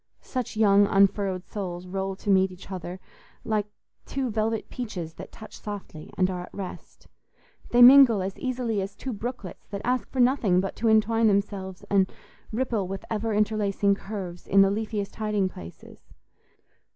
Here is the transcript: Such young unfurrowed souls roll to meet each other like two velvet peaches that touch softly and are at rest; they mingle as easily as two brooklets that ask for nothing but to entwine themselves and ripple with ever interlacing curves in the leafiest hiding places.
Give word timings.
Such 0.23 0.57
young 0.57 0.87
unfurrowed 0.87 1.45
souls 1.45 1.85
roll 1.85 2.15
to 2.15 2.31
meet 2.31 2.49
each 2.51 2.71
other 2.71 2.99
like 3.43 3.67
two 4.07 4.31
velvet 4.31 4.67
peaches 4.67 5.13
that 5.13 5.31
touch 5.31 5.59
softly 5.59 6.11
and 6.17 6.27
are 6.27 6.41
at 6.41 6.53
rest; 6.53 7.07
they 7.69 7.83
mingle 7.83 8.23
as 8.23 8.35
easily 8.39 8.81
as 8.81 8.95
two 8.95 9.13
brooklets 9.13 9.67
that 9.67 9.81
ask 9.85 10.09
for 10.09 10.19
nothing 10.19 10.59
but 10.59 10.75
to 10.77 10.87
entwine 10.87 11.27
themselves 11.27 11.83
and 11.87 12.11
ripple 12.51 12.87
with 12.87 13.05
ever 13.11 13.31
interlacing 13.35 13.93
curves 13.93 14.47
in 14.47 14.63
the 14.63 14.71
leafiest 14.71 15.13
hiding 15.17 15.47
places. 15.47 16.09